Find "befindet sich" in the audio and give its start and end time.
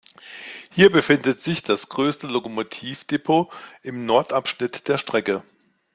0.91-1.61